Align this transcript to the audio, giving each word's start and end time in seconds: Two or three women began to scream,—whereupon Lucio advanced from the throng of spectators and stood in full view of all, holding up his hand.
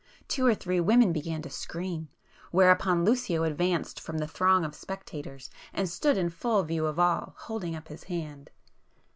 Two 0.27 0.47
or 0.47 0.55
three 0.55 0.79
women 0.79 1.13
began 1.13 1.43
to 1.43 1.49
scream,—whereupon 1.51 3.05
Lucio 3.05 3.43
advanced 3.43 3.99
from 3.99 4.17
the 4.17 4.25
throng 4.27 4.65
of 4.65 4.73
spectators 4.73 5.51
and 5.73 5.87
stood 5.87 6.17
in 6.17 6.31
full 6.31 6.63
view 6.63 6.87
of 6.87 6.97
all, 6.97 7.35
holding 7.37 7.75
up 7.75 7.87
his 7.87 8.05
hand. 8.05 8.49